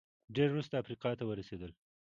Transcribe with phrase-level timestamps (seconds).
[0.35, 1.71] ډېر وروسته افریقا ته ورسېدل